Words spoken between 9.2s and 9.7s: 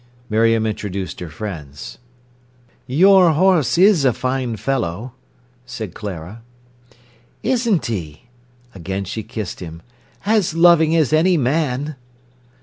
kissed